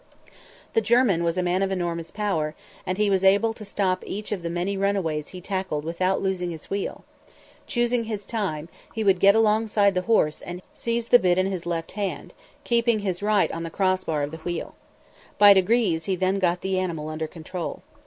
[0.73, 2.55] The German was a man of enormous power,
[2.87, 6.49] and he was able to stop each of the many runaways he tackled without losing
[6.49, 7.03] his wheel.
[7.67, 11.67] Choosing his time, he would get alongside the horse and seize the bit in his
[11.67, 12.33] left hand,
[12.63, 14.73] keeping his right on the crossbar of the wheel.
[15.37, 17.83] By degrees he then got the animal under control.